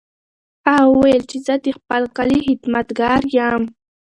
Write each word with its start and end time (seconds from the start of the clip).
هغه 0.65 0.85
وویل 0.93 1.21
چې 1.29 1.37
زه 1.45 1.55
د 1.65 1.67
خپل 1.77 2.03
کلي 2.17 2.39
خدمتګار 2.47 3.21
یم. 3.37 3.63